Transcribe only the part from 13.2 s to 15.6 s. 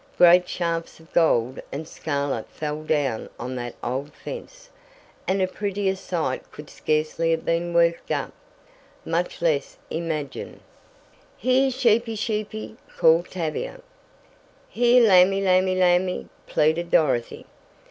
Tavia. "Here, lamby,